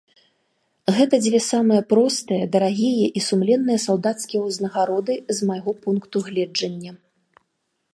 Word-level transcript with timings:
Гэта 0.95 1.15
дзве 1.25 1.39
самыя 1.53 1.81
простыя, 1.93 2.49
дарагія 2.57 3.07
і 3.21 3.25
сумленныя 3.29 3.79
салдацкія 3.87 4.41
ўзнагароды, 4.49 5.13
з 5.41 5.53
майго 5.53 5.71
пункту 5.87 6.17
гледжання. 6.31 6.91